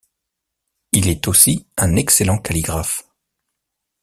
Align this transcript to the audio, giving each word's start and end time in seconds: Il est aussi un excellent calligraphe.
Il 0.93 1.09
est 1.09 1.27
aussi 1.27 1.67
un 1.77 1.95
excellent 1.95 2.39
calligraphe. 2.39 3.07